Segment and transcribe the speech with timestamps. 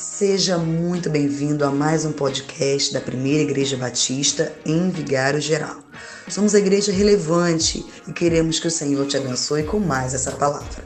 [0.00, 5.76] Seja muito bem-vindo a mais um podcast da Primeira Igreja Batista em Vigário Geral.
[6.26, 10.82] Somos a igreja relevante e queremos que o Senhor te abençoe com mais essa palavra.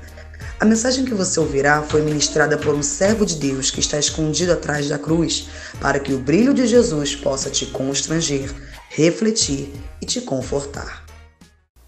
[0.59, 4.53] A mensagem que você ouvirá foi ministrada por um servo de Deus que está escondido
[4.53, 5.49] atrás da cruz,
[5.81, 8.53] para que o brilho de Jesus possa te constranger,
[8.89, 9.73] refletir
[10.03, 11.05] e te confortar.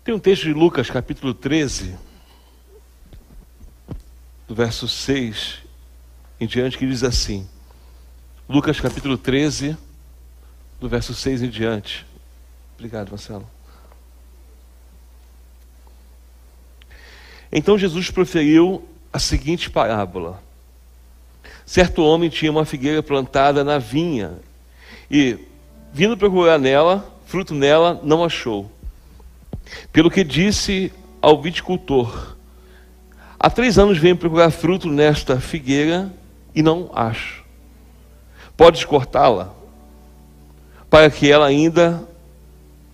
[0.04, 1.92] Tem um texto de Lucas, capítulo 13,
[4.46, 5.65] do verso 6
[6.40, 7.46] em diante, que diz assim:
[8.48, 9.76] Lucas capítulo 13,
[10.80, 12.06] do verso 6 em diante.
[12.76, 13.48] Obrigado, Marcelo.
[17.50, 20.42] Então Jesus proferiu a seguinte parábola:
[21.64, 24.34] Certo homem tinha uma figueira plantada na vinha
[25.10, 25.38] e,
[25.92, 28.70] vindo procurar nela, fruto nela, não achou.
[29.92, 30.92] Pelo que disse
[31.22, 32.36] ao viticultor:
[33.38, 36.12] Há três anos venho procurar fruto nesta figueira
[36.56, 37.44] e não acho.
[38.56, 39.54] Podes cortá-la
[40.88, 42.08] para que ela ainda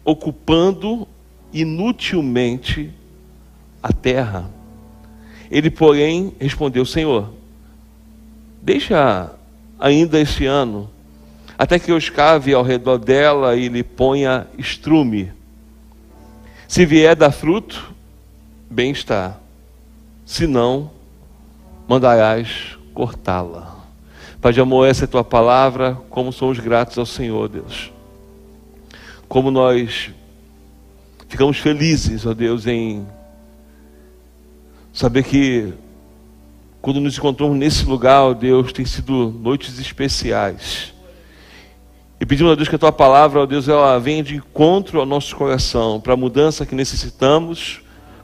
[0.05, 1.07] ocupando
[1.53, 2.93] inutilmente
[3.81, 4.51] a terra.
[5.49, 7.33] Ele, porém, respondeu: Senhor,
[8.61, 9.31] deixa
[9.79, 10.91] ainda esse ano,
[11.57, 15.33] até que eu escave ao redor dela e lhe ponha estrume.
[16.67, 17.95] Se vier dar fruto,
[18.69, 19.37] bem está.
[20.25, 20.91] Se não,
[21.87, 23.83] mandarás cortá-la.
[24.41, 27.93] Pai de amor, essa é a tua palavra, como somos gratos ao Senhor, Deus.
[29.29, 30.11] Como nós
[31.29, 33.07] ficamos felizes, ó Deus, em
[34.93, 35.73] saber que
[36.81, 40.93] quando nos encontramos nesse lugar, ó Deus, tem sido noites especiais.
[42.21, 45.07] E pedimos a Deus que a tua palavra, ó Deus, ela venha de encontro ao
[45.07, 47.81] nosso coração, para a mudança que necessitamos,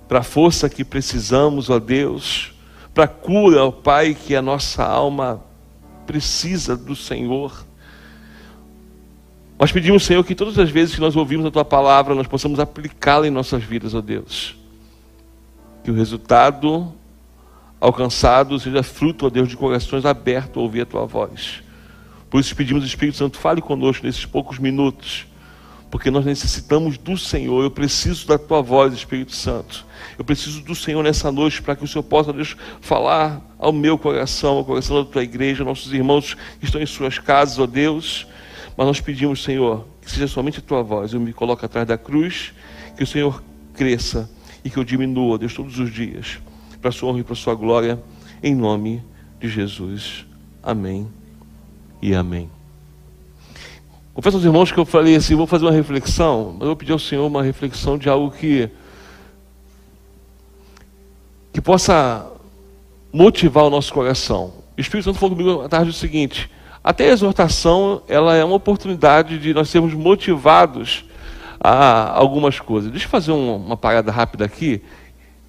[0.08, 2.57] para a força que precisamos, ó Deus
[2.98, 5.40] para a cura, ó Pai, que a nossa alma
[6.04, 7.64] precisa do Senhor.
[9.56, 12.58] Nós pedimos, Senhor, que todas as vezes que nós ouvimos a Tua palavra, nós possamos
[12.58, 14.56] aplicá-la em nossas vidas, ó Deus.
[15.84, 16.92] Que o resultado
[17.80, 21.62] alcançado seja fruto, ó Deus, de corações abertos a ouvir a Tua voz.
[22.28, 25.24] Por isso pedimos, Espírito Santo, fale conosco nesses poucos minutos
[25.90, 27.62] porque nós necessitamos do Senhor.
[27.62, 29.86] Eu preciso da tua voz, Espírito Santo.
[30.18, 33.96] Eu preciso do Senhor nessa noite para que o Senhor possa Deus, falar ao meu
[33.96, 38.26] coração, ao coração da tua igreja, nossos irmãos que estão em suas casas, ó Deus.
[38.76, 41.12] Mas nós pedimos, Senhor, que seja somente a tua voz.
[41.12, 42.52] Eu me coloco atrás da cruz,
[42.96, 43.42] que o Senhor
[43.74, 44.30] cresça
[44.64, 46.38] e que eu diminua, Deus, todos os dias,
[46.80, 48.00] para a sua honra e para a sua glória,
[48.42, 49.02] em nome
[49.40, 50.26] de Jesus.
[50.62, 51.08] Amém
[52.02, 52.57] e amém.
[54.18, 56.98] Confesso aos irmãos que eu falei assim, vou fazer uma reflexão, mas eu pedi ao
[56.98, 58.68] Senhor uma reflexão de algo que
[61.52, 62.26] que possa
[63.12, 64.54] motivar o nosso coração.
[64.76, 66.50] O Espírito Santo falou comigo à tarde o seguinte:
[66.82, 71.04] até a exortação ela é uma oportunidade de nós sermos motivados
[71.60, 72.90] a algumas coisas.
[72.90, 74.82] Deixa eu fazer uma parada rápida aqui.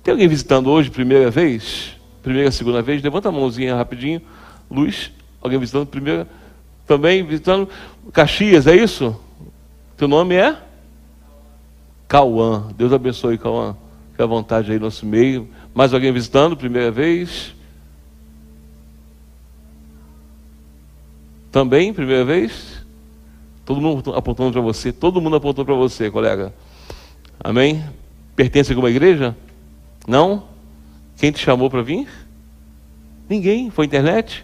[0.03, 1.97] Tem alguém visitando hoje, primeira vez?
[2.21, 3.01] Primeira, segunda vez?
[3.01, 4.21] Levanta a mãozinha rapidinho.
[4.69, 6.27] Luz, alguém visitando primeira?
[6.89, 7.69] Também visitando
[8.11, 9.15] Caxias, é isso?
[9.95, 10.57] Teu nome é?
[12.07, 12.73] Cauã.
[12.75, 13.77] Deus abençoe, Cauã.
[14.09, 15.47] Fique à vontade aí no nosso meio.
[15.71, 17.53] Mais alguém visitando, primeira vez?
[21.51, 22.83] Também, primeira vez?
[23.63, 24.91] Todo mundo apontando para você.
[24.91, 26.51] Todo mundo apontou para você, colega.
[27.39, 27.85] Amém?
[28.35, 29.37] Pertence a alguma igreja?
[30.07, 30.45] Não?
[31.17, 32.09] Quem te chamou para vir?
[33.29, 33.69] Ninguém.
[33.69, 34.43] Foi internet?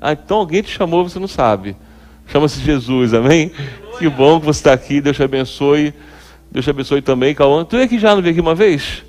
[0.00, 1.76] Ah, então alguém te chamou, você não sabe.
[2.26, 3.50] Chama-se Jesus, amém?
[3.98, 5.92] Que bom que você está aqui, Deus te abençoe.
[6.50, 7.64] Deus te abençoe também, Cauã.
[7.64, 9.04] Tu veio aqui já, não veio aqui uma vez?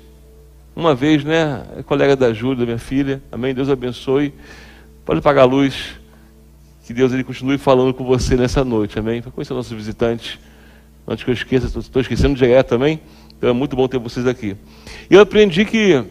[0.74, 1.64] Uma vez, né?
[1.78, 3.22] É colega da Júlia, minha filha.
[3.30, 3.54] Amém?
[3.54, 4.34] Deus abençoe.
[5.04, 6.00] Pode apagar a luz.
[6.84, 9.22] Que Deus ele continue falando com você nessa noite, amém?
[9.22, 10.38] Para conhecer nossos visitantes.
[11.06, 13.00] Antes que eu esqueça, estou esquecendo direto também.
[13.36, 14.56] Então é muito bom ter vocês aqui.
[15.10, 16.04] E eu aprendi que,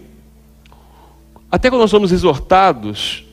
[1.52, 3.26] até quando nós somos exortados,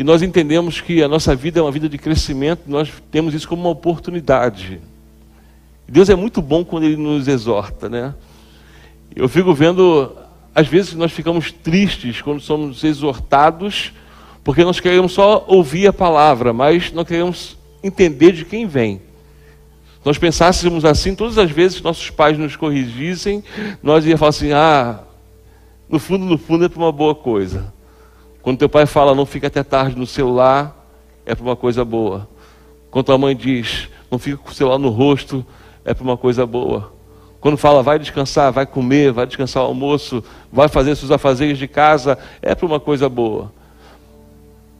[0.00, 3.46] e nós entendemos que a nossa vida é uma vida de crescimento, nós temos isso
[3.46, 4.80] como uma oportunidade.
[5.86, 8.14] Deus é muito bom quando Ele nos exorta, né?
[9.14, 10.16] Eu fico vendo,
[10.54, 13.92] às vezes nós ficamos tristes quando somos exortados,
[14.42, 19.02] porque nós queremos só ouvir a palavra, mas não queremos entender de quem vem.
[20.02, 23.44] Nós pensássemos assim, todas as vezes que nossos pais nos corrigissem,
[23.82, 25.00] nós ia falar assim: ah,
[25.90, 27.70] no fundo, no fundo é para uma boa coisa.
[28.42, 30.76] Quando teu pai fala, não fica até tarde no celular,
[31.26, 32.28] é para uma coisa boa.
[32.90, 35.44] Quando tua mãe diz, não fica com o celular no rosto,
[35.84, 36.92] é para uma coisa boa.
[37.40, 40.22] Quando fala, vai descansar, vai comer, vai descansar o almoço,
[40.52, 43.52] vai fazer seus afazeres de casa, é para uma coisa boa.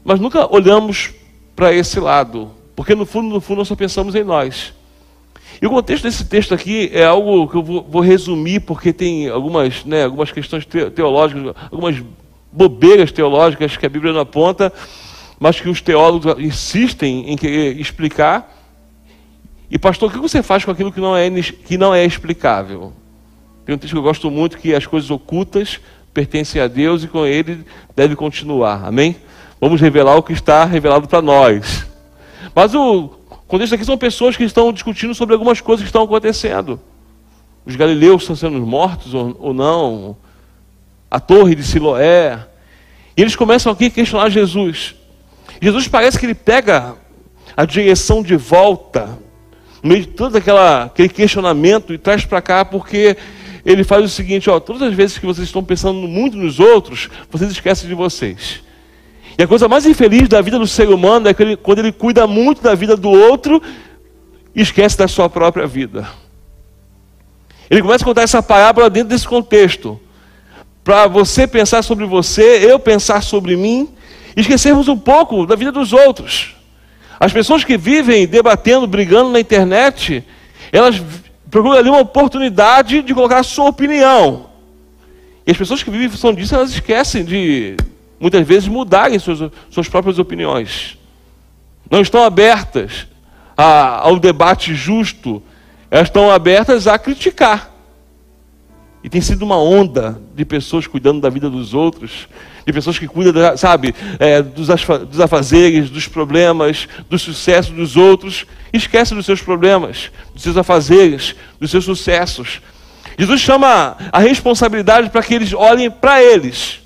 [0.05, 1.13] mas nunca olhamos
[1.55, 4.73] para esse lado, porque no fundo, no fundo, nós só pensamos em nós.
[5.61, 9.29] E o contexto desse texto aqui é algo que eu vou, vou resumir, porque tem
[9.29, 12.03] algumas, né, algumas questões teológicas, algumas
[12.53, 14.73] bobeiras teológicas que a Bíblia não aponta,
[15.39, 18.57] mas que os teólogos insistem em querer explicar.
[19.71, 22.93] E pastor, o que você faz com aquilo que não é, que não é explicável?
[23.65, 25.81] Tem um texto que eu gosto muito, que as coisas ocultas
[26.13, 27.65] pertencem a Deus e com ele
[27.95, 28.85] deve continuar.
[28.85, 29.17] Amém?
[29.61, 31.87] Vamos revelar o que está revelado para nós.
[32.55, 33.09] Mas o
[33.47, 36.81] contexto aqui são pessoas que estão discutindo sobre algumas coisas que estão acontecendo.
[37.65, 40.17] Os galileus estão sendo mortos ou, ou não.
[41.11, 42.39] A torre de Siloé.
[43.17, 44.95] E eles começam aqui a questionar Jesus.
[45.61, 46.95] Jesus parece que ele pega
[47.57, 49.19] a direção de volta,
[49.83, 53.17] no meio de todo aquela, aquele questionamento, e traz para cá, porque
[53.65, 57.11] ele faz o seguinte: ó, todas as vezes que vocês estão pensando muito nos outros,
[57.31, 58.63] vocês esquecem de vocês.
[59.39, 62.27] E a coisa mais infeliz da vida do ser humano é ele, quando ele cuida
[62.27, 63.61] muito da vida do outro
[64.55, 66.09] esquece da sua própria vida.
[67.69, 70.01] Ele começa a contar essa parábola dentro desse contexto.
[70.83, 73.89] Para você pensar sobre você, eu pensar sobre mim,
[74.37, 76.57] esquecermos um pouco da vida dos outros.
[77.19, 80.25] As pessoas que vivem debatendo, brigando na internet,
[80.73, 81.03] elas
[81.51, 84.47] procuram ali uma oportunidade de colocar a sua opinião.
[85.47, 87.77] E as pessoas que vivem em função disso, elas esquecem de
[88.19, 90.97] muitas vezes mudarem suas, suas próprias opiniões.
[91.91, 93.07] Não estão abertas
[93.57, 95.43] a, ao debate justo,
[95.91, 97.71] elas estão abertas a criticar.
[99.03, 102.29] E tem sido uma onda de pessoas cuidando da vida dos outros,
[102.67, 104.69] de pessoas que cuidam, sabe, é, dos,
[105.09, 111.35] dos afazeres, dos problemas, do sucesso dos outros, esquece dos seus problemas, dos seus afazeres,
[111.59, 112.61] dos seus sucessos.
[113.19, 116.81] Jesus chama a responsabilidade para que eles olhem para eles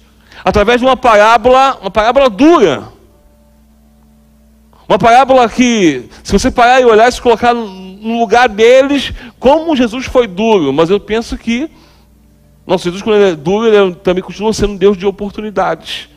[0.45, 2.85] através de uma parábola, uma parábola dura.
[4.87, 9.75] Uma parábola que, se você parar e olhar e se colocar no lugar deles, como
[9.75, 11.71] Jesus foi duro, mas eu penso que
[12.67, 16.09] nosso Jesus, quando ele é duro, ele também continua sendo Deus de oportunidades.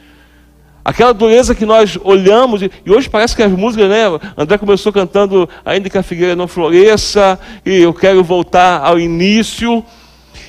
[0.83, 4.03] Aquela dureza que nós olhamos, e hoje parece que as músicas, né?
[4.37, 9.83] André começou cantando Ainda que a figueira não floresça, e eu quero voltar ao início.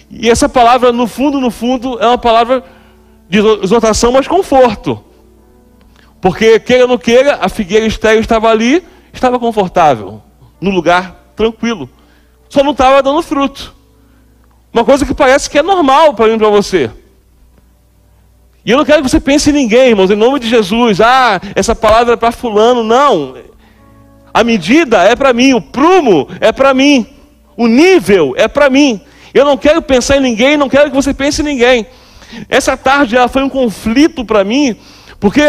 [0.08, 2.62] E essa palavra, no fundo, no fundo, é uma palavra
[3.28, 5.04] de exortação, mas conforto.
[6.20, 10.22] Porque, queira ou não queira, a figueira estéreo estava ali, estava confortável,
[10.60, 11.90] no lugar tranquilo.
[12.48, 13.74] Só não estava dando fruto.
[14.72, 16.90] Uma coisa que parece que é normal para mim e para você.
[18.64, 21.00] E eu não quero que você pense em ninguém, irmãos, em nome de Jesus.
[21.00, 22.84] Ah, essa palavra é para fulano.
[22.84, 23.34] Não.
[24.32, 27.06] A medida é para mim, o prumo é para mim,
[27.56, 29.00] o nível é para mim.
[29.32, 31.86] Eu não quero pensar em ninguém, não quero que você pense em ninguém.
[32.48, 34.76] Essa tarde ela foi um conflito para mim,
[35.18, 35.42] porque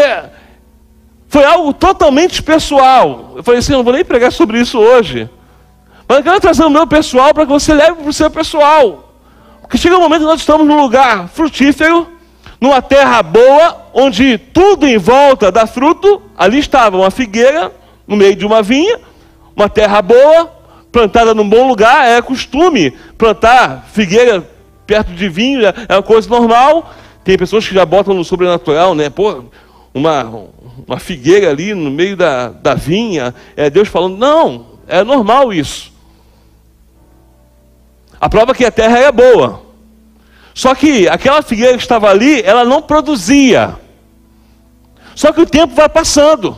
[1.28, 3.34] foi algo totalmente pessoal.
[3.36, 5.28] Eu falei assim, eu não vou nem pregar sobre isso hoje.
[6.08, 9.09] Mas eu quero trazer o meu pessoal para que você leve para o seu pessoal.
[9.70, 12.08] Porque chega um momento que nós estamos num lugar frutífero,
[12.60, 16.20] numa terra boa, onde tudo em volta dá fruto.
[16.36, 17.70] Ali estava uma figueira,
[18.04, 18.98] no meio de uma vinha,
[19.54, 20.52] uma terra boa,
[20.90, 22.04] plantada num bom lugar.
[22.08, 24.44] É costume plantar figueira
[24.88, 26.92] perto de vinho, é uma coisa normal.
[27.22, 29.08] Tem pessoas que já botam no sobrenatural, né?
[29.08, 29.44] Pô,
[29.94, 30.48] uma,
[30.84, 35.89] uma figueira ali no meio da, da vinha, é Deus falando, não, é normal isso.
[38.20, 39.62] A prova é que a terra é boa.
[40.52, 43.76] Só que aquela figueira que estava ali, ela não produzia.
[45.14, 46.56] Só que o tempo vai passando.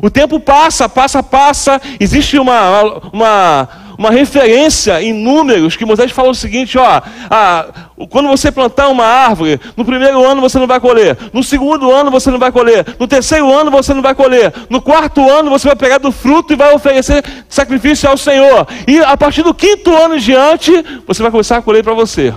[0.00, 1.80] O tempo passa, passa, passa.
[2.00, 2.82] Existe uma,
[3.12, 7.66] uma, uma referência em números que Moisés fala o seguinte: ó, a,
[8.10, 12.10] quando você plantar uma árvore, no primeiro ano você não vai colher, no segundo ano
[12.10, 15.68] você não vai colher, no terceiro ano você não vai colher, no quarto ano você
[15.68, 19.94] vai pegar do fruto e vai oferecer sacrifício ao Senhor, e a partir do quinto
[19.94, 20.72] ano em diante
[21.06, 22.34] você vai começar a colher para você.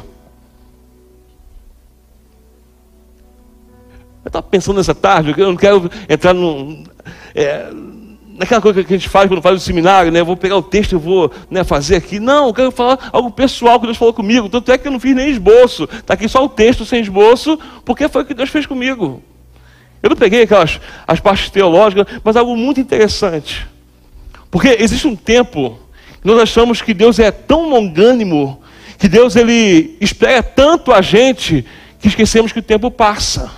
[4.23, 6.83] Eu estava pensando nessa tarde, eu não quero entrar no,
[7.33, 7.67] é,
[8.37, 10.19] naquela coisa que a gente faz quando faz o seminário, né?
[10.19, 12.19] Eu vou pegar o texto e vou né, fazer aqui.
[12.19, 14.47] Não, eu quero falar algo pessoal que Deus falou comigo.
[14.47, 15.85] Tanto é que eu não fiz nem esboço.
[15.85, 19.23] Está aqui só o texto sem esboço, porque foi o que Deus fez comigo.
[20.03, 23.67] Eu não peguei aquelas as partes teológicas, mas algo muito interessante.
[24.51, 25.79] Porque existe um tempo
[26.21, 28.61] que nós achamos que Deus é tão longânimo,
[28.99, 31.65] que Deus ele espera tanto a gente,
[31.99, 33.51] que esquecemos que o tempo passa.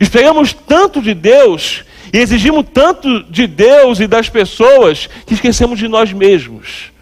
[0.00, 5.88] Esperamos tanto de Deus e exigimos tanto de Deus e das pessoas que esquecemos de
[5.88, 6.92] nós mesmos.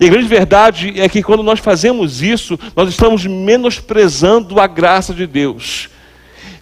[0.00, 5.12] E a grande verdade é que quando nós fazemos isso, nós estamos menosprezando a graça
[5.12, 5.88] de Deus.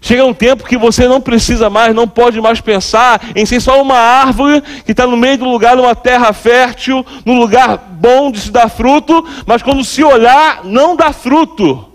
[0.00, 3.80] Chega um tempo que você não precisa mais, não pode mais pensar em ser só
[3.80, 8.40] uma árvore que está no meio do lugar, numa terra fértil, num lugar bom de
[8.40, 11.91] se dar fruto, mas quando se olhar, não dá fruto.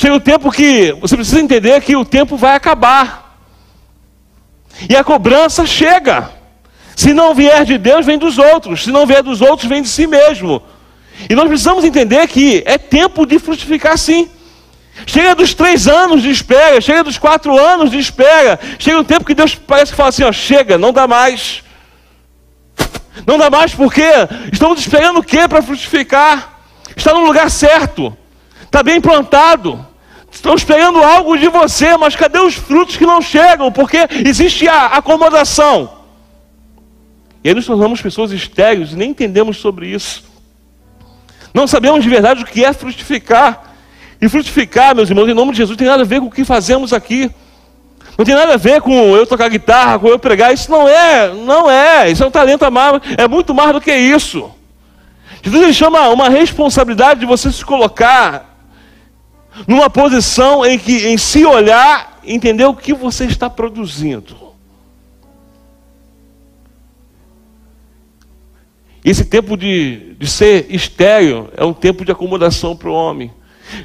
[0.00, 3.38] Chega um tempo que você precisa entender que o tempo vai acabar.
[4.88, 6.30] E a cobrança chega.
[6.96, 8.84] Se não vier de Deus, vem dos outros.
[8.84, 10.62] Se não vier dos outros, vem de si mesmo.
[11.28, 14.30] E nós precisamos entender que é tempo de frutificar sim.
[15.04, 19.26] Chega dos três anos de espera, chega dos quatro anos de espera, chega um tempo
[19.26, 21.62] que Deus parece que fala assim: ó, chega, não dá mais.
[23.26, 24.02] Não dá mais porque
[24.50, 26.58] estamos esperando o que para frutificar?
[26.96, 28.16] Está no lugar certo,
[28.64, 29.89] está bem plantado.
[30.30, 33.72] Estamos esperando algo de você, mas cadê os frutos que não chegam?
[33.72, 35.98] Porque existe a acomodação.
[37.42, 40.24] E aí nos tornamos pessoas estéreis e nem entendemos sobre isso.
[41.52, 43.74] Não sabemos de verdade o que é frutificar.
[44.20, 46.44] E frutificar, meus irmãos, em nome de Jesus, tem nada a ver com o que
[46.44, 47.30] fazemos aqui.
[48.16, 50.52] Não tem nada a ver com eu tocar guitarra, com eu pregar.
[50.52, 52.10] Isso não é, não é.
[52.10, 53.02] Isso é um talento amado.
[53.16, 54.50] É muito mais do que isso.
[55.42, 58.49] Jesus chama uma responsabilidade de você se colocar
[59.66, 64.50] numa posição em que, em se olhar, entender o que você está produzindo.
[69.04, 73.32] Esse tempo de, de ser estéreo é um tempo de acomodação para o homem.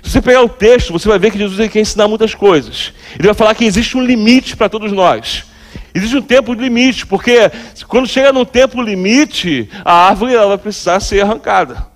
[0.03, 2.91] Se você pegar o texto, você vai ver que Jesus quer ensinar muitas coisas.
[3.17, 5.45] Ele vai falar que existe um limite para todos nós.
[5.93, 7.49] Existe um tempo limite, porque
[7.87, 11.87] quando chega num tempo limite, a árvore ela vai precisar ser arrancada.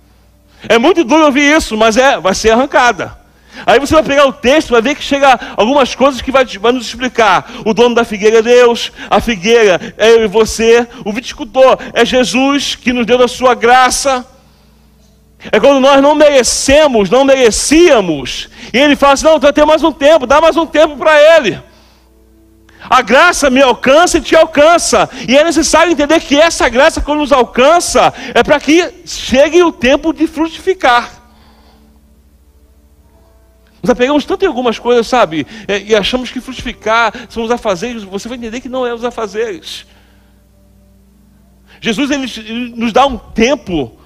[0.68, 3.19] É muito duro ouvir isso, mas é, vai ser arrancada.
[3.66, 6.72] Aí você vai pegar o texto, vai ver que chega algumas coisas que vai, vai,
[6.72, 7.50] nos explicar.
[7.64, 12.04] O dono da figueira é Deus, a figueira é eu e você, o viticultor é
[12.04, 14.26] Jesus que nos deu da sua graça.
[15.50, 18.48] É quando nós não merecemos, não merecíamos.
[18.72, 21.18] E ele fala assim: não, vai ter mais um tempo, dá mais um tempo para
[21.36, 21.60] ele.
[22.88, 25.08] A graça me alcança e te alcança.
[25.28, 29.72] E é necessário entender que essa graça, quando nos alcança, é para que chegue o
[29.72, 31.19] tempo de frutificar.
[33.82, 35.46] Nós apegamos tanto em algumas coisas, sabe?
[35.86, 38.02] E achamos que frutificar são os afazeres.
[38.02, 39.86] Você vai entender que não é os afazeres.
[41.80, 43.98] Jesus ele nos dá um tempo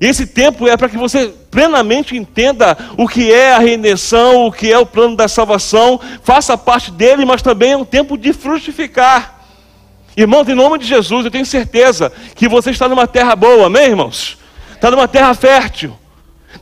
[0.00, 4.52] e esse tempo é para que você plenamente entenda o que é a redenção, o
[4.52, 8.32] que é o plano da salvação, faça parte dele, mas também é um tempo de
[8.32, 9.40] frutificar.
[10.16, 13.88] Irmãos, em nome de Jesus, eu tenho certeza que você está numa terra boa, amém,
[13.88, 14.38] irmãos?
[14.72, 15.94] Está numa terra fértil.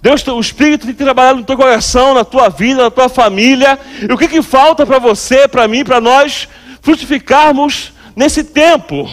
[0.00, 3.78] Deus, o Espírito tem trabalhado no teu coração, na tua vida, na tua família.
[4.08, 6.48] E o que, que falta para você, para mim, para nós
[6.80, 9.08] frutificarmos nesse tempo?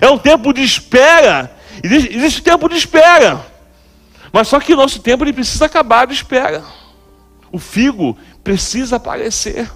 [0.00, 3.44] É um tempo de espera Existe, existe tempo de espera.
[4.32, 6.62] Mas só que o nosso tempo ele precisa acabar de espera.
[7.50, 9.70] O figo precisa aparecer.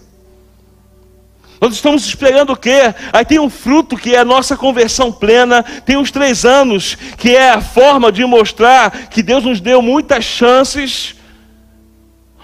[1.64, 2.94] Nós estamos esperando o quê?
[3.10, 7.34] Aí tem um fruto que é a nossa conversão plena, tem os três anos, que
[7.34, 11.14] é a forma de mostrar que Deus nos deu muitas chances.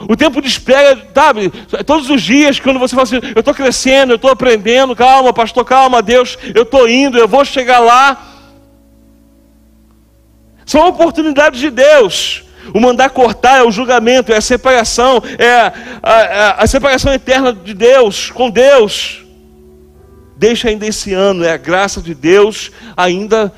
[0.09, 1.51] O tempo de espera, sabe,
[1.85, 5.67] todos os dias, quando você fala assim, eu estou crescendo, eu estou aprendendo, calma, pastor,
[5.67, 8.27] calma, Deus, eu estou indo, eu vou chegar lá.
[10.65, 12.43] São oportunidades de Deus.
[12.75, 17.53] O mandar cortar é o julgamento, é a separação, é a, a, a, separação eterna
[17.53, 19.25] de Deus com Deus.
[20.37, 23.53] Deixa ainda esse ano, é a graça de Deus ainda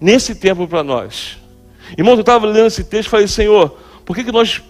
[0.00, 1.38] nesse tempo para nós.
[1.96, 4.62] Irmão, eu estava lendo esse texto e falei, Senhor, por que, que nós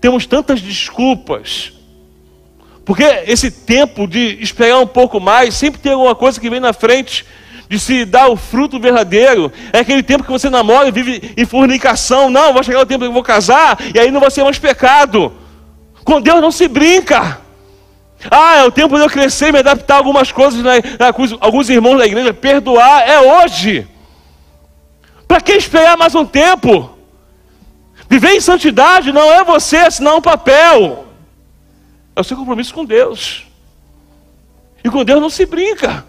[0.00, 1.72] temos tantas desculpas?
[2.84, 6.72] Porque esse tempo de esperar um pouco mais, sempre tem alguma coisa que vem na
[6.72, 7.24] frente
[7.68, 9.52] de se dar o fruto verdadeiro.
[9.72, 12.30] É aquele tempo que você namora e vive em fornicação.
[12.30, 14.58] Não, vai chegar o tempo que eu vou casar e aí não vai ser mais
[14.58, 15.32] pecado.
[16.04, 17.40] Com Deus não se brinca.
[18.30, 20.80] Ah, é o tempo de eu crescer e me adaptar a algumas coisas, né?
[21.40, 22.32] alguns irmãos da igreja.
[22.32, 23.86] Perdoar é hoje.
[25.26, 26.96] Para que esperar mais um tempo?
[28.08, 31.06] Viver em santidade não é você, senão um papel.
[32.16, 33.46] É o seu compromisso com Deus.
[34.82, 36.04] E com Deus não se brinca.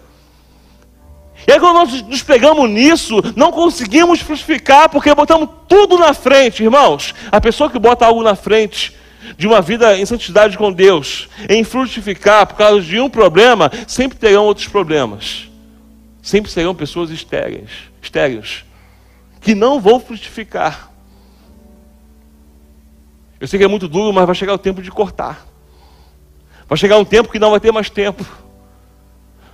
[1.46, 6.62] E aí, quando nós nos pegamos nisso, não conseguimos frutificar porque botamos tudo na frente,
[6.62, 7.14] irmãos.
[7.30, 8.96] A pessoa que bota algo na frente
[9.36, 14.18] de uma vida em santidade com Deus, em frutificar por causa de um problema, sempre
[14.18, 15.48] terão outros problemas.
[16.22, 17.70] Sempre serão pessoas estéreis,
[18.02, 18.64] estéreis
[19.40, 20.90] que não vão frutificar.
[23.40, 25.46] Eu sei que é muito duro, mas vai chegar o tempo de cortar.
[26.68, 28.24] Vai chegar um tempo que não vai ter mais tempo.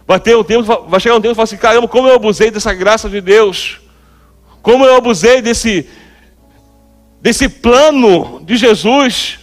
[0.07, 2.51] Vai, ter um tempo, vai chegar um tempo e falar assim: caramba, como eu abusei
[2.51, 3.81] dessa graça de Deus.
[4.63, 5.89] Como eu abusei desse,
[7.21, 9.39] desse plano de Jesus.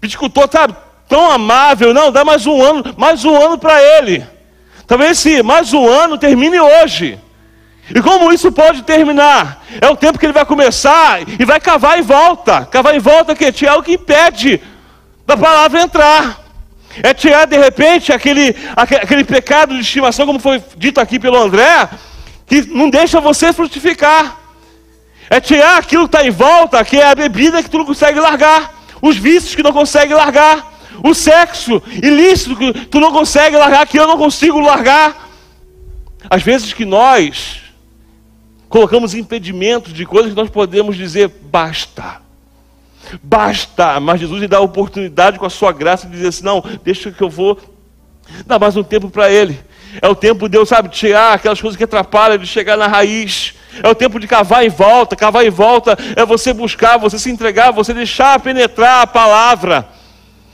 [0.00, 0.76] Viticultor, sabe,
[1.08, 4.24] tão amável, não, dá mais um ano, mais um ano para ele.
[4.86, 7.18] Talvez esse mais um ano termine hoje.
[7.94, 9.64] E como isso pode terminar?
[9.80, 12.64] É o tempo que ele vai começar e vai cavar em volta.
[12.66, 14.60] Cavar em volta que é o que impede
[15.26, 16.47] da palavra entrar.
[17.02, 21.88] É tirar de repente aquele, aquele pecado de estimação, como foi dito aqui pelo André,
[22.46, 24.38] que não deixa você frutificar.
[25.30, 28.18] É tirar aquilo que está em volta, que é a bebida que tu não consegue
[28.18, 30.72] largar, os vícios que não consegue largar,
[31.04, 35.28] o sexo ilícito que tu não consegue largar, que eu não consigo largar.
[36.28, 37.60] Às vezes que nós
[38.68, 42.27] colocamos impedimentos de coisas que nós podemos dizer basta.
[43.22, 46.62] Basta, mas Jesus lhe dá a oportunidade com a sua graça de dizer assim: não,
[46.84, 47.58] deixa que eu vou
[48.46, 49.58] dar mais um tempo para Ele.
[50.02, 53.54] É o tempo de Deus, sabe, tirar aquelas coisas que atrapalham, de chegar na raiz.
[53.82, 55.16] É o tempo de cavar em volta.
[55.16, 59.88] Cavar em volta é você buscar, você se entregar, você deixar penetrar a palavra,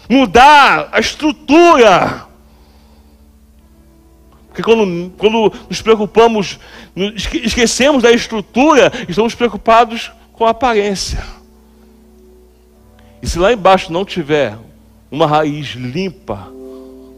[0.08, 2.25] mudar a estrutura.
[4.49, 6.61] Porque quando, quando nos preocupamos,
[7.42, 11.25] esquecemos da estrutura, estamos preocupados com a aparência.
[13.25, 14.54] E se lá embaixo não tiver
[15.11, 16.47] uma raiz limpa,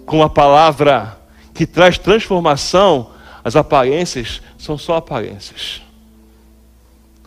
[0.07, 1.19] com a palavra
[1.53, 3.11] que traz transformação,
[3.43, 5.83] as aparências são só aparências.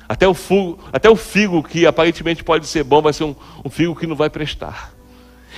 [0.08, 3.70] Até o, figo, até o figo que aparentemente pode ser bom, vai ser um, um
[3.70, 4.94] figo que não vai prestar.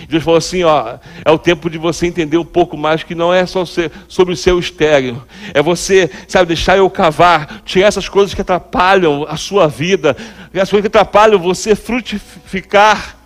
[0.07, 3.33] Deus falou assim: ó, é o tempo de você entender um pouco mais que não
[3.33, 8.07] é só ser, sobre o seu estéreo, é você, sabe, deixar eu cavar, tirar essas
[8.07, 10.15] coisas que atrapalham a sua vida,
[10.53, 13.17] as coisas que atrapalham você frutificar.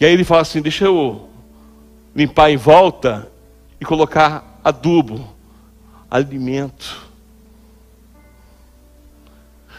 [0.00, 1.28] E aí ele fala assim: deixa eu
[2.14, 3.28] limpar em volta
[3.80, 5.34] e colocar adubo,
[6.10, 7.02] alimento.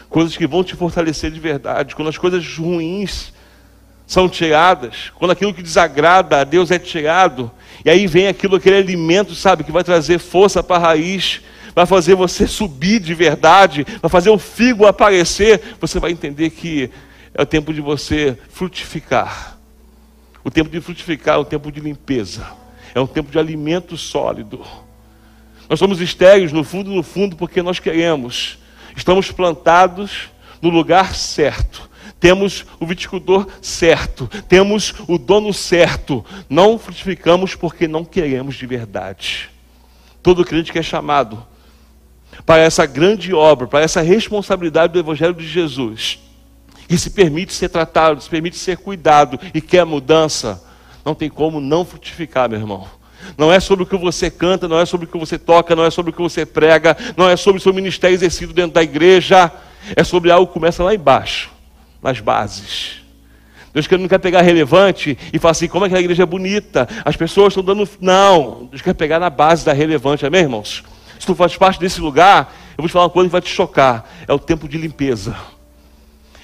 [0.08, 1.96] Coisas que vão te fortalecer de verdade.
[1.96, 3.32] Quando as coisas ruins
[4.06, 7.50] são tiradas, quando aquilo que desagrada a Deus é tirado,
[7.84, 11.40] e aí vem aquilo, aquele alimento, sabe, que vai trazer força para a raiz,
[11.74, 16.90] vai fazer você subir de verdade, vai fazer o figo aparecer, você vai entender que
[17.34, 19.58] é o tempo de você frutificar.
[20.42, 22.46] O tempo de frutificar é um tempo de limpeza,
[22.94, 24.64] é um tempo de alimento sólido.
[25.68, 28.58] Nós somos estéreis no fundo, no fundo, porque nós queremos.
[28.96, 30.30] Estamos plantados
[30.62, 31.90] no lugar certo.
[32.18, 36.24] Temos o viticultor certo, temos o dono certo.
[36.48, 39.50] Não frutificamos porque não queremos de verdade.
[40.22, 41.44] Todo crente que é chamado
[42.44, 46.18] para essa grande obra, para essa responsabilidade do Evangelho de Jesus,
[46.88, 50.62] e se permite ser tratado, se permite ser cuidado e quer mudança,
[51.04, 52.88] não tem como não frutificar, meu irmão.
[53.36, 55.84] Não é sobre o que você canta, não é sobre o que você toca, não
[55.84, 58.82] é sobre o que você prega, não é sobre o seu ministério exercido dentro da
[58.82, 59.50] igreja,
[59.96, 61.50] é sobre algo que começa lá embaixo,
[62.06, 63.02] nas bases.
[63.74, 66.88] Deus não quer pegar relevante e falar assim, como é que a igreja é bonita,
[67.04, 67.86] as pessoas estão dando.
[68.00, 70.82] Não, Deus quer pegar na base da relevante, amém, irmãos?
[71.18, 73.50] Se tu faz parte desse lugar, eu vou te falar uma coisa que vai te
[73.50, 75.36] chocar: é o tempo de limpeza.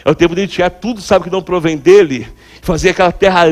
[0.04, 2.26] É o tempo de tirar tudo, sabe, que não provém dele,
[2.60, 3.44] fazer aquela terra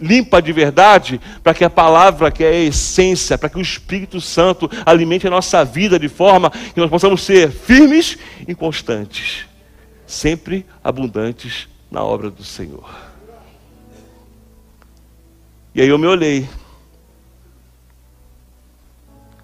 [0.00, 4.20] limpa de verdade, para que a palavra, que é a essência, para que o Espírito
[4.20, 9.47] Santo alimente a nossa vida de forma que nós possamos ser firmes e constantes,
[10.08, 12.90] sempre abundantes na obra do Senhor.
[15.74, 16.48] E aí eu me olhei.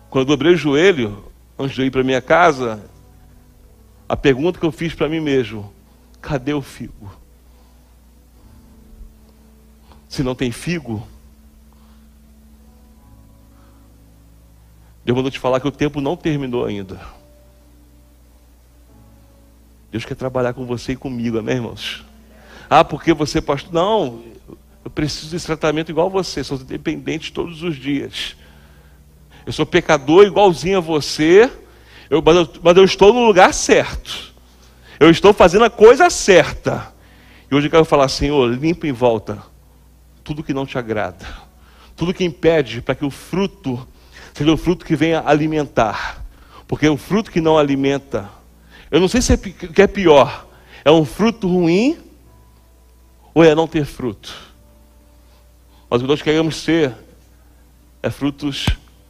[0.08, 2.82] Quando eu dobrei o joelho, antes de eu ir para minha casa,
[4.08, 5.70] a pergunta que eu fiz para mim mesmo:
[6.20, 7.12] Cadê o figo?
[10.08, 11.06] Se não tem figo,
[15.04, 17.00] Deus mandou te falar que o tempo não terminou ainda.
[19.94, 22.04] Deus quer trabalhar com você e comigo, amém, irmãos?
[22.68, 23.72] Ah, porque você, pastor.
[23.72, 24.24] Não,
[24.84, 28.34] eu preciso desse tratamento igual você, sou dependente todos os dias.
[29.46, 31.48] Eu sou pecador igualzinho a você,
[32.10, 34.34] eu, mas, eu, mas eu estou no lugar certo.
[34.98, 36.92] Eu estou fazendo a coisa certa.
[37.48, 39.44] E hoje eu quero falar, Senhor, limpa em volta
[40.24, 41.24] tudo que não te agrada.
[41.94, 43.86] Tudo que impede para que o fruto
[44.32, 46.20] seja o fruto que venha alimentar.
[46.66, 48.28] Porque o fruto que não alimenta,
[48.94, 50.46] eu não sei se é, que é pior,
[50.84, 51.98] é um fruto ruim
[53.34, 54.32] ou é não ter fruto.
[55.90, 56.94] Mas o que nós queremos ser
[58.00, 58.66] é frutos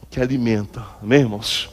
[0.09, 1.69] que alimentam, amém, irmãos?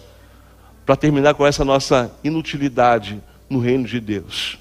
[0.85, 4.59] Para terminar com essa nossa inutilidade no reino de Deus.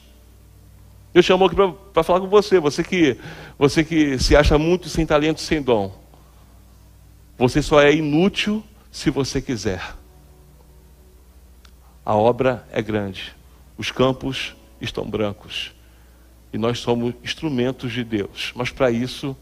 [1.14, 1.56] Eu chamo aqui
[1.94, 3.18] para falar com você, você que,
[3.60, 5.94] você que se acha muito sem talento, sem dom.
[7.38, 9.94] Você só é inútil se você quiser.
[12.06, 13.36] A obra é grande,
[13.82, 15.72] Os campos estão brancos.
[16.54, 18.52] E nós somos instrumentos de Deus.
[18.54, 19.36] Mas para isso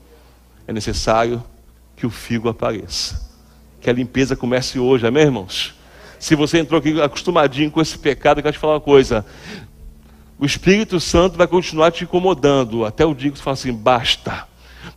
[0.66, 1.44] é necessário
[1.98, 3.30] que o figo apareça.
[3.82, 5.76] Que a limpeza comece hoje, amém, irmãos?
[6.18, 9.26] Se você entrou aqui acostumadinho com esse pecado, eu quero te falar uma coisa.
[10.40, 14.48] O Espírito Santo vai continuar te incomodando até o dia que você fala assim: basta.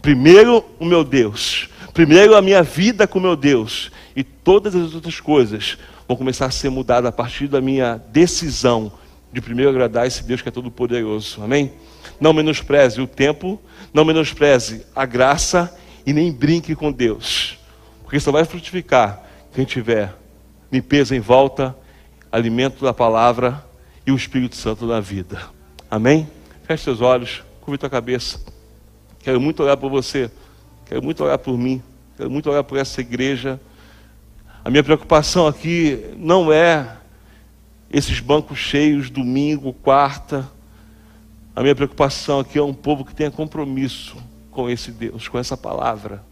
[0.01, 4.95] Primeiro o meu Deus, primeiro a minha vida com o meu Deus, e todas as
[4.95, 5.77] outras coisas
[6.07, 9.02] vão começar a ser mudadas a partir da minha decisão
[9.33, 11.43] de primeiro agradar esse Deus que é todo poderoso.
[11.43, 11.73] Amém?
[12.21, 13.61] Não menospreze o tempo,
[13.93, 17.59] não menospreze a graça e nem brinque com Deus.
[18.03, 20.15] Porque só vai frutificar quem tiver
[20.71, 21.77] limpeza em volta,
[22.31, 23.65] alimento da palavra
[24.07, 25.41] e o Espírito Santo na vida.
[25.91, 26.29] Amém?
[26.65, 28.41] Feche seus olhos, curva tua cabeça.
[29.21, 30.31] Quero muito orar por você.
[30.87, 31.83] Quero muito orar por mim.
[32.17, 33.61] Quero muito orar por essa igreja.
[34.65, 36.97] A minha preocupação aqui não é
[37.93, 40.49] esses bancos cheios, domingo, quarta.
[41.55, 44.17] A minha preocupação aqui é um povo que tenha compromisso
[44.51, 46.23] com esse Deus, com essa palavra.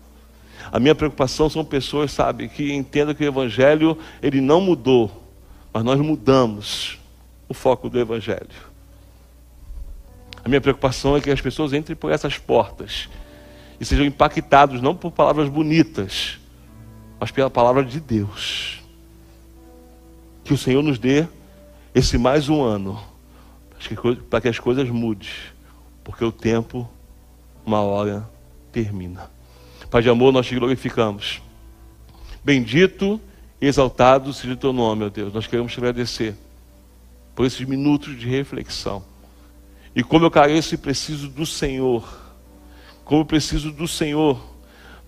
[0.73, 5.11] A minha preocupação são pessoas, sabe, que entendam que o Evangelho, ele não mudou,
[5.73, 6.99] mas nós mudamos
[7.47, 8.71] o foco do Evangelho.
[10.43, 13.09] A minha preocupação é que as pessoas entrem por essas portas
[13.79, 16.39] e sejam impactados não por palavras bonitas,
[17.19, 18.81] mas pela palavra de Deus.
[20.43, 21.27] Que o Senhor nos dê
[21.95, 23.01] esse mais um ano
[24.29, 25.29] para que as coisas mudem,
[26.05, 26.89] porque o tempo,
[27.65, 28.29] uma hora,
[28.71, 29.31] termina.
[29.91, 31.43] Pai de amor, nós te glorificamos.
[32.45, 33.21] Bendito
[33.61, 35.33] e exaltado seja o teu nome, meu Deus.
[35.33, 36.37] Nós queremos te agradecer
[37.35, 39.03] por esses minutos de reflexão.
[39.95, 42.07] E como eu careço e preciso do Senhor,
[43.05, 44.41] como eu preciso do Senhor,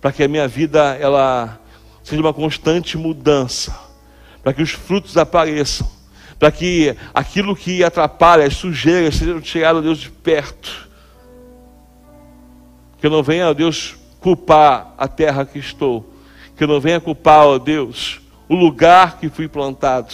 [0.01, 1.59] para que a minha vida ela
[2.03, 3.73] seja uma constante mudança,
[4.43, 5.89] para que os frutos apareçam,
[6.43, 10.89] para que aquilo que atrapalha, as sujeiras, sejam tiradas, Deus, de perto.
[12.99, 16.13] Que eu não venha, ó Deus, culpar a terra que estou,
[16.57, 20.13] que eu não venha culpar, ó Deus, o lugar que fui plantado,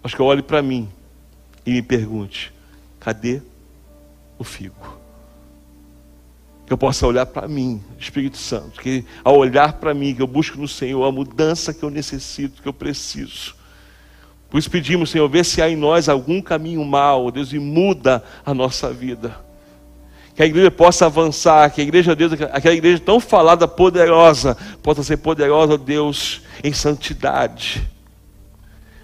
[0.00, 0.88] mas que eu olhe para mim
[1.66, 2.52] e me pergunte:
[3.00, 3.42] cadê
[4.38, 5.00] o figo?
[6.64, 10.28] Que eu possa olhar para mim, Espírito Santo, que ao olhar para mim, que eu
[10.28, 13.58] busco no Senhor a mudança que eu necessito, que eu preciso.
[14.50, 18.22] Por isso pedimos, Senhor, vê se há em nós algum caminho mau, Deus, e muda
[18.44, 19.36] a nossa vida.
[20.34, 25.02] Que a igreja possa avançar, que a igreja, Deus, aquela igreja tão falada, poderosa, possa
[25.02, 27.88] ser poderosa, Deus, em santidade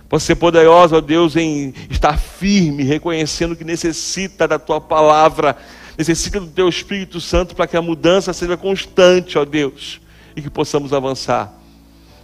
[0.08, 5.56] Possa ser poderosa, Deus, em estar firme, reconhecendo que necessita da tua palavra,
[5.98, 10.00] necessita do teu Espírito Santo para que a mudança seja constante, ó Deus,
[10.36, 11.52] e que possamos avançar.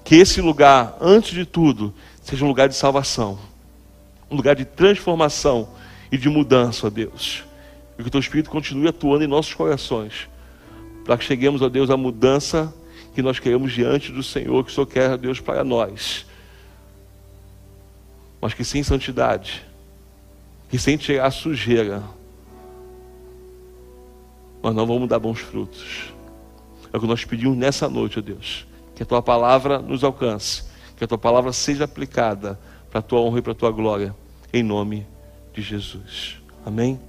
[0.04, 3.38] Que esse lugar, antes de tudo, seja um lugar de salvação,
[4.30, 5.68] um lugar de transformação
[6.10, 7.44] e de mudança, ó Deus.
[7.98, 10.28] E que o teu Espírito continue atuando em nossos corações,
[11.04, 12.72] para que cheguemos, ó Deus, à mudança
[13.14, 16.26] que nós queremos diante do Senhor, que o Senhor quer, ó Deus, para nós
[18.42, 19.64] mas que sem santidade,
[20.68, 22.02] que sem tirar a sujeira,
[24.60, 26.12] nós não vamos dar bons frutos.
[26.92, 28.66] É o que nós pedimos nessa noite, ó Deus.
[28.96, 30.64] Que a tua palavra nos alcance,
[31.02, 32.56] que a tua palavra seja aplicada
[32.88, 34.14] para a tua honra e para a tua glória,
[34.52, 35.04] em nome
[35.52, 36.40] de Jesus.
[36.64, 37.00] Amém?